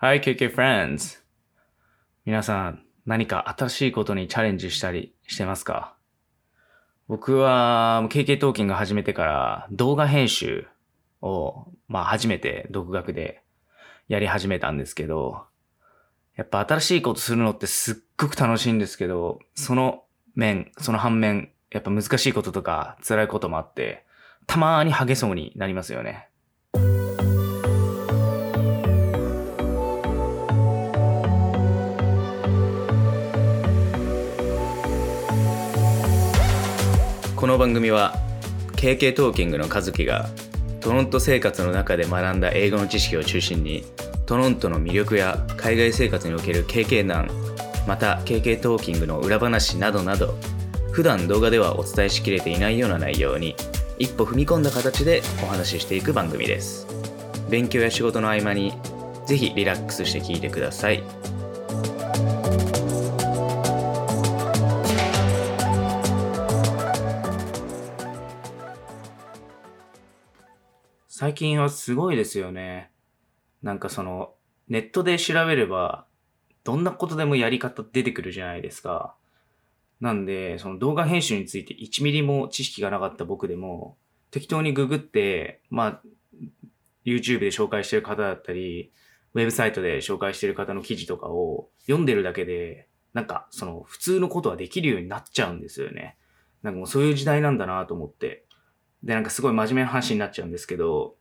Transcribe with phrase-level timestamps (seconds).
[0.00, 1.18] Hi, KK friends!
[2.24, 5.96] 皆さん、何か新しいことにチャレンジしたりしてますか？
[7.08, 10.68] 僕は、KK トーキング始めてから動画編集
[11.20, 13.42] を、まあ初めて独学で
[14.06, 15.46] やり始めたんですけど、
[16.36, 20.04] やっぱ新しいことするのってすっごく楽しいんですけど、その
[20.36, 24.04] 面、その反面、やっぱ難しいこととか辛いこともあって、
[24.46, 26.28] たまーにハゲそうになりますよね。
[37.58, 38.14] の番組は
[38.76, 40.28] KK トーキングの和樹が
[40.80, 43.82] トロント生活の中で学んだ英語の知識を中心に
[44.26, 47.28] トロントの魅力や海外生活における KK 難
[47.88, 50.36] また KK トーキングの裏話などなど
[50.92, 53.56] 普段動画ではお伝えしきれていないような内容に
[53.98, 56.86] 一歩踏み込んだ形でお話ししていく番組です。
[57.50, 58.72] 勉強や仕事の合間に
[59.26, 61.02] ぜひリラックスして聞いてください。
[71.38, 72.90] 近はすごいですよね。
[73.62, 74.34] なんかその、
[74.66, 76.06] ネットで調べれば、
[76.64, 79.14] どんなことでもやり方出てくるじゃないですか。
[80.00, 83.96] なんで、その動画編集について1ミリも知識がなかった僕でも、
[84.30, 86.02] 適当にググって、まあ、
[87.04, 88.92] YouTube で紹介してる方だったり、
[89.34, 96.16] ウェブサイトで紹介してる方の記事とかを読んでるだけで、なんかその普通のことはできるようになっちゃうんですよね。
[96.62, 98.44] なんかもうそういう時代なんだなと思って。
[99.02, 101.17] で、なんかすごい真面目な話になっちゃうんですけど、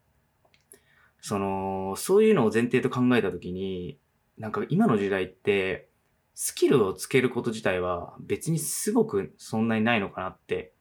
[1.28, 4.00] その、そういうのを前提と考えたときに、
[4.38, 5.90] なんか今の時代って、
[6.36, 10.74] スキルをつけること自体は別にすごくそんなにないのかなって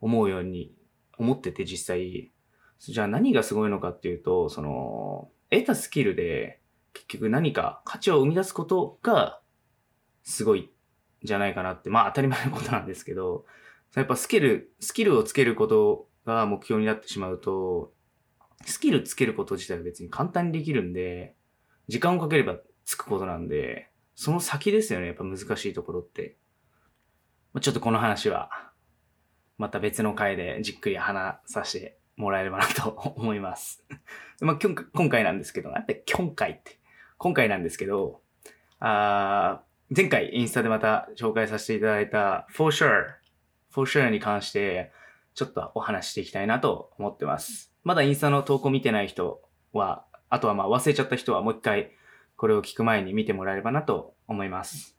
[0.00, 0.72] 思うように
[1.18, 2.32] 思ってて実際。
[2.78, 6.62] じゃあ何がすごいのかっていうと、その、得たスキルで
[6.94, 9.42] 結局何か価値を生み出すことが
[10.22, 10.68] すごいん
[11.22, 13.44] じゃないかなって、まあ当たり前のことなんですけど、
[13.94, 17.92] やっぱスキル、スキルをつけることが目標になってしまうと、
[18.64, 21.34] スキルつけること自体は別に簡単にできるんで、
[21.88, 26.36] 時間をかければつくことなんで、その先ですよね、やっぱ難しいところって。
[27.60, 28.50] ちょっとこの話は、
[29.58, 33.84] また別の回でじっくり話させてもらえればなと 思います。
[34.40, 36.78] まあ、今回なんですけど、なんで今回って。
[37.18, 38.22] 今回なんですけど、
[38.78, 39.62] あ
[39.94, 43.06] 前回インスタでまた紹介させていただいた For Sure、
[43.70, 44.92] For Sure に関して
[45.34, 47.69] ちょっとお話していきたいなと思ってます。
[47.84, 49.42] まだインスタの投稿見てない人
[49.72, 51.92] は、あとはまあ忘れちゃった人はもう一回
[52.36, 54.96] これを聞く前に見てもらえればなと思います。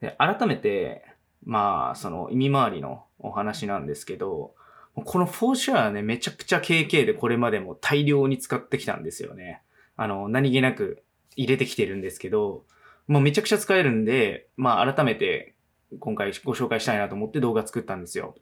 [0.00, 1.04] で改めて、
[1.44, 4.54] まあその意味回りのお話なんですけど、
[4.94, 9.62] このフォーシュアはね、めちゃくちゃ KK でこれまでも大量に使ってきたんですよね。
[9.96, 11.02] あの、何気なく
[11.34, 12.64] 入れてきてるんですけど、
[13.08, 15.56] もうめちゃくちゃ使えるんで、まあ改めて
[15.98, 18.36] 今回ご紹介したいなと思って動画作ったんですよ。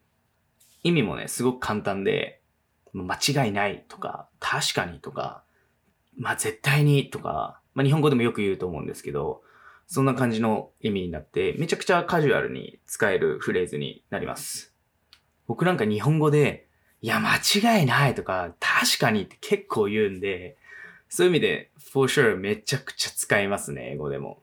[0.82, 2.41] 意味もね、すごく簡単で、
[2.92, 5.44] 間違いないとか、確かにとか、
[6.16, 9.42] まあ絶対にとか、まあ日本語でもよく言うと思うんですけど、
[9.86, 14.74] そんな感じの意味になって、めちゃくちゃカジュアルに使えるフレーズになります。
[15.46, 16.68] 僕なんか日本語で、
[17.00, 20.56] いや、間違いないとか、確かにって結構言うんで、
[21.08, 24.42] そういう意味で、for sure めちゃくちゃ使いますね、英語でも。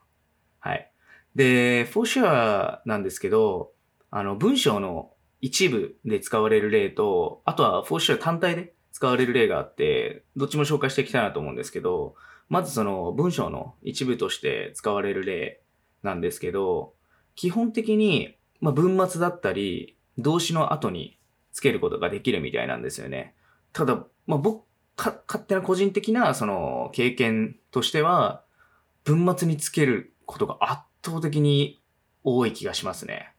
[0.59, 0.92] はい。
[1.36, 3.72] で、for sure なんですけど、
[4.12, 12.16] あの、文章の一部で使われる例と、あとはフォーシュア単体で使われる例があって、どっちも紹介していきたいなと思うんですけど、
[12.50, 15.62] まずその文章の一部として使われる例
[16.04, 16.94] なんですけど、
[17.36, 21.18] 基本的に、ま、文末だったり、動詞の後に
[21.54, 23.34] つけることができるみたいなんですよね。
[23.72, 24.66] ただ、まあ、僕、
[24.98, 28.44] 勝手な個人的なその経験としては、
[29.06, 31.82] 文末につけることが圧倒的に
[32.24, 33.34] 多い気がしますね。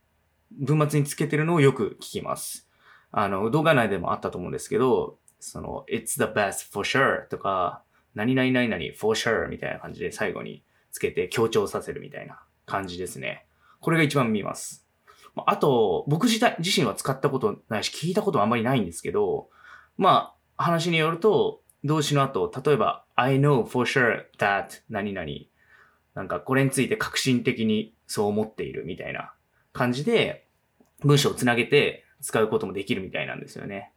[0.58, 2.68] 文末につけてるのをよく聞きます。
[3.12, 7.82] あの、動画内でもあったと思うんですけど、その、it's the best for sure とか、
[8.14, 13.46] 何々何々 for sure みたいな感じで最後につけて強調させるみたいな感じですね。
[13.80, 14.86] これが一番見ます。
[15.46, 19.48] あと、僕自体、自身は使ったことないし、聞いたことあんまりないんですけど、
[19.96, 25.26] まあ、話によると、動詞の後、例えば、I know for sure that 何々。
[26.14, 29.32] なんか、これについて革新的にそう思っているみたいな
[29.72, 30.46] 感じで
[31.00, 33.92] 文章をつなげて使うこともできるみたいなんですよね。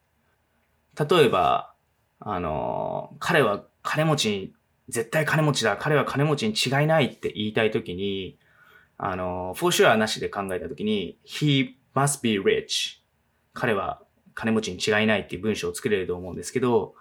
[0.97, 1.73] 例えば、
[2.19, 4.53] あの、彼は金持ちに、
[4.89, 8.37] 絶対金持ちだ、彼は金持ちに違いないって言いたいときに、
[8.97, 12.99] あの、for sure なしで考えたときに、he must be rich
[13.53, 14.01] 彼は
[14.33, 16.95] 金持ちに違いないっていう文章を作れると思うんですけど、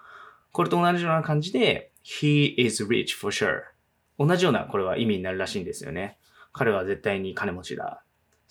[0.51, 3.61] これと同じような感じで、he is rich for sure
[4.19, 6.17] 同じようなこれは意味になるらしいんですよね。
[6.51, 8.03] 彼は絶対に金持ちだ。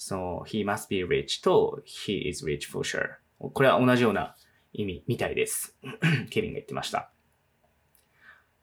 [0.05, 3.17] その、he must be rich と he is rich for sure。
[3.39, 4.35] これは同じような
[4.73, 5.77] 意味みたいです。
[6.31, 7.13] ケビンが言ってました。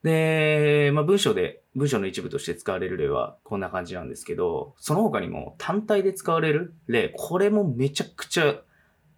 [0.04, 8.62] で、まあ、文章で、文章の一部として使われる例はこんな感じなんですけど、その他にも単体で使われる例、これもめちゃくちゃ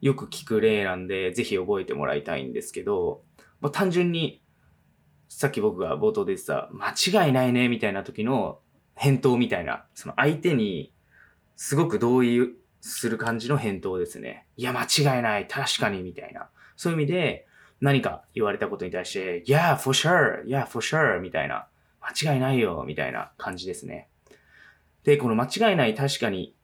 [0.02, 3.24] よく聞く例なんで、ぜひ覚えてもらいたいんですけど、
[3.62, 4.44] まあ、単純に、
[5.28, 8.60] さっき僕が冒頭で言ってた、間違いないね、みたいな時の
[8.96, 10.94] 返答みたいな、その相手に
[11.56, 14.46] すごく同意する感じの返答ですね。
[14.58, 16.50] いや、間違いない、確かに、みたいな。
[16.76, 17.48] そういう意味で、
[17.80, 21.68] 何か言われたことに対して、Yeah, for sure, yeah, for sure, みたいな。
[22.02, 24.08] 間違いないよ、みたいな感じですね。
[25.04, 26.56] で、この間違いない確かに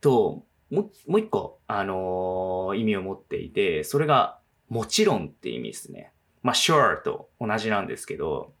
[0.00, 4.38] と、ももう一個、あのー、意味を持っていて、それが、
[4.68, 6.12] もちろんって意味ですね。
[6.42, 8.52] まあ、sure と同じなんですけど、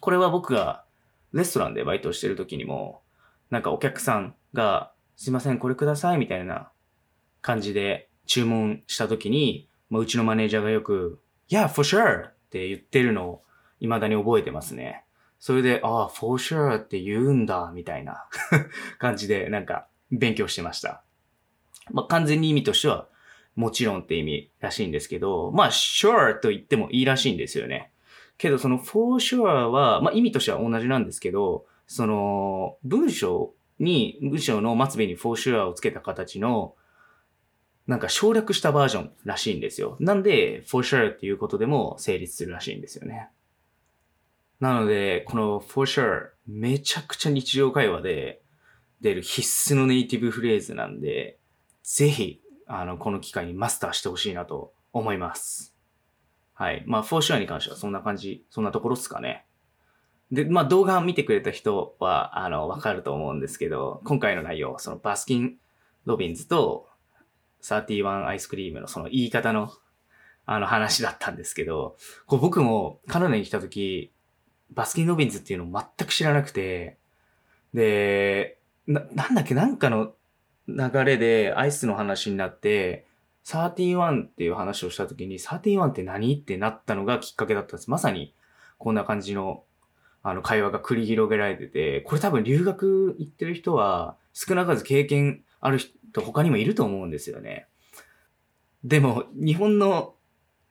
[0.00, 0.84] これは僕が
[1.32, 3.02] レストランでバイトしてる時にも、
[3.50, 6.70] なんかお客さんが、すいません、これください、みたいな
[7.42, 11.20] 感じで注文した時に、まあ、うちのマネージャーがよく、
[11.50, 12.28] Yeah, for sure!
[12.28, 13.42] って言ってるのを
[13.80, 15.04] 未だに覚えてますね。
[15.38, 18.24] それで、ああ、for sure って言うんだ、みたいな
[18.98, 21.04] 感じで、なんか、勉強してました。
[21.90, 23.06] まあ、完全に意味としては、
[23.56, 27.92] もちろんって意味らしいんですけど、まあ、sure と言ってもいいらしいんですよね。
[28.38, 36.76] けど、その for sure は、まあ、意味としては同じなんですけど、その、文章に、文章の末尾に for sure をつけた形の、
[37.86, 39.96] なんか省略したバージョンらしいんですよ。
[39.98, 43.30] なんで、for sure っていうことでも成立するらしいんですよね。
[44.60, 48.42] なので、この for sure めちゃくちゃ日常会話で
[49.00, 51.38] 出る必須のネイティブフレーズなんで、
[51.82, 55.74] ぜひ、あの、この機会にマスターしてほしいなと思います。
[56.52, 56.84] はい。
[56.86, 59.46] まあ、for sure に関してはそんな感じ、そんなところっすかね。
[60.32, 65.56] で、まあ、動画を見てくれた人は、あの、わかると思うんですけど、今回の内容、そのバスキン・
[66.06, 66.88] ロビンズと
[67.62, 69.72] 31アイスクリームのその言い方の
[70.46, 71.96] あの話だったんですけど、
[72.26, 74.12] こう僕もカナダに来た時、
[74.70, 76.98] バスキンロビンズっていうのを全く知らなくて、
[77.72, 80.14] で、な、なんだっけ、なんかの
[80.66, 83.06] 流れでアイスの話になって、
[83.44, 86.34] 31っていう話をした時に、31って何？
[86.34, 87.90] ってなったのがきっかけだったんです。
[87.90, 88.34] まさに、
[88.78, 89.64] こんな感じの、
[90.22, 97.66] あの、会話が繰り広げられてて、これ多分留学行ってる人は、少なからず経験ある人と他にもいると思うんですよね。
[98.84, 100.14] でも、日本の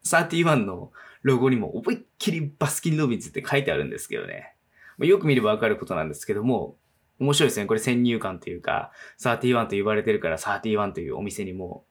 [0.06, 0.92] 31の
[1.24, 4.56] ロゴにも思いっきりバスキンロビンズって書いてあるんですけどね。
[5.00, 6.76] よく見ればわかることなんですけども、
[7.20, 7.66] 面白いですね。
[7.66, 11.84] これ先入観というか、31と言われてるから31というお店にも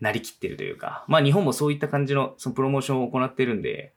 [0.00, 3.92] なりきってるというか、まあ日本もそういった感じのそのプロモーションを行ってるんで、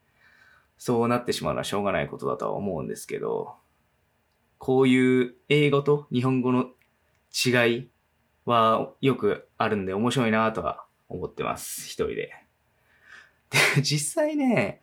[0.78, 3.56] そうなってしまうのはしょうがないことだとは思うんですけど、
[4.58, 6.70] こういう英語と日本語の
[7.46, 7.90] 違い
[8.46, 11.88] はよくあるんで面白いなとは思ってます。
[11.88, 12.34] 一人で。
[13.76, 14.82] で、実際ね、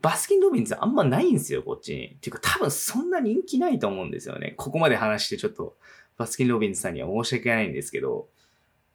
[0.00, 2.06] バスキン・ロビンズあんまないんですよ、こっちに。
[2.06, 4.54] っていうか多分そんな人気ないと思うんですよね。
[4.56, 5.76] ここまで話してちょっと
[6.16, 8.28] バスキン・ロビンズさんには申し訳ないんですけど、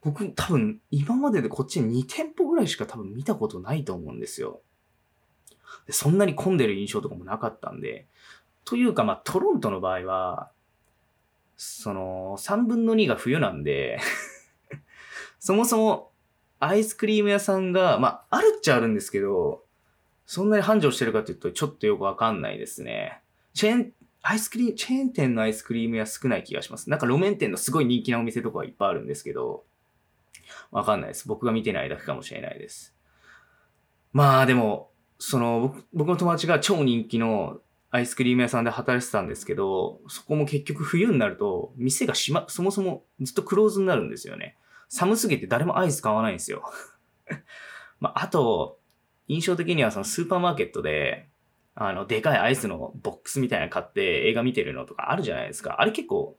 [0.00, 4.60] 僕多分今まででこっちに2店舗ぐらいしか多分見たことないと思うんですよ。
[5.86, 8.06] でそんなに混んでる印象とかもなかったんで。
[8.64, 10.50] というかまあトロントの場合は、
[11.56, 14.00] その、3分の2が冬なんで
[15.38, 16.10] そもそも
[16.58, 19.64] アイスクリーム屋さんが、まあ、あるっちゃあるんですけど、
[20.26, 23.20] そんなに繁盛してるかというと、ちょっとよくわかんないですね。
[23.52, 26.88] チェーン、アイスクリーム、チェーン店のアイスクリーム屋少ない気がします。
[26.88, 29.64] なんか路面店のすごい人気なお店とかはいっぱいあるんですけど、
[30.70, 31.28] わかんないです。
[31.28, 32.96] 僕が見てないだけかもしれないです。
[34.12, 44.56] まあでも、その、僕の友達が超人気のアイスクリーム屋さんで働いてたんですけど、そこも結局冬になると、店が閉ま、そもそもずっとクローズになるんですよね。
[44.88, 46.64] 寒すぎて誰もアイス買わないんですよ。
[48.00, 48.78] まあ、あと、
[49.28, 51.28] 印象的にはそのスーパーマーケットで、
[51.76, 55.80] あの、でかいアイスのボックスみたいなの買って映画見てるのとかあるじゃないですか。
[55.80, 56.36] あれ結構、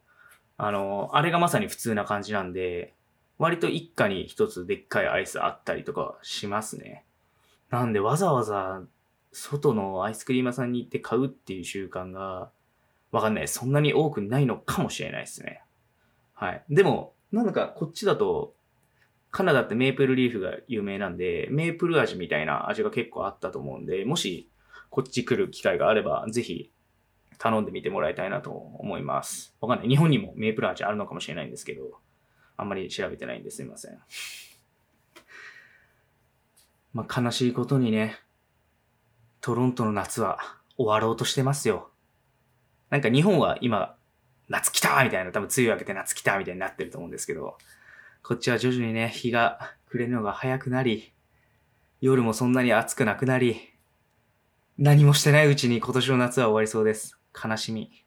[0.58, 2.94] あの、あれがまさに普通な感じなんで、
[3.38, 7.06] 割と一家に一つでっかいアイスあったりとかしますね。
[7.70, 8.82] なんでわざわざ
[9.36, 12.52] 外のアイスクリーム屋さんに行って買うっていう習慣が、
[13.12, 13.48] わかんない。
[13.48, 15.62] そんなに多くないのかもしれないですね。
[16.34, 16.64] はい。
[16.70, 18.54] でも、なんだかこっちだと、
[19.32, 24.50] カナダってメープルリーフが有名なんで、メープル味みたいな味が結構あったと思うんで、もし
[24.90, 26.72] こっち来る機会があれば、ぜひ
[27.38, 29.54] 頼んでみてもらいたいなと思います。
[29.60, 29.90] わかんない。
[29.90, 32.00] 日本にもメープル味あるのかもしれないんですけど、
[32.56, 34.00] あんまり調べてないんですいません。
[36.96, 38.18] まあ、悲しいことにね、
[39.42, 40.40] トロントの夏は
[40.78, 41.90] 終わろうとしてますよ。
[42.90, 43.98] なんか日本は今、
[44.48, 47.58] 夏来たみたいな、多分梅雨明けて夏来たみたいになってると思うんですけど、
[48.24, 51.12] こっちは徐々にね、日が暮れるのが早くなり、
[52.00, 53.74] 夜もそんなに暑くなくなり、
[54.78, 57.20] 何もしてないうちに今年の夏は終わりそうです。
[57.34, 58.06] 悲しみ。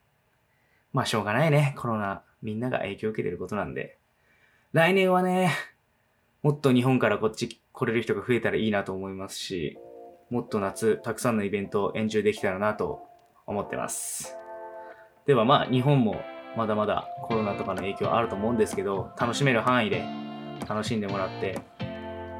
[0.94, 1.74] まあしょうがないね。
[1.76, 3.98] コロナ、みんなが影響を受けてることなんで。
[4.72, 5.52] 来年はね、
[6.42, 9.76] もっと日本からこっち来れる人が増えたらいいなと思いますし、
[10.30, 13.00] もっと夏、たくさんのイベントをエンジョイできたらなと
[13.46, 14.36] 思ってます。
[15.26, 16.20] ではまあ、日本も
[16.56, 20.04] まだまだコロナとかの影響あると思うんですけど、楽しめる範囲で
[20.68, 21.58] 楽しんでもらって、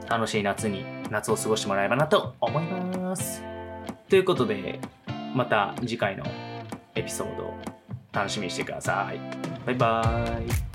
[0.08, 2.64] 楽しい夏に、夏を過ごしてもらえればなと思い
[2.98, 3.42] ます。
[4.08, 4.80] ということで、
[5.34, 6.24] また次回の
[6.94, 7.54] エピソードを
[8.12, 9.20] 楽しみにしてください。
[9.66, 10.67] バイバーイ。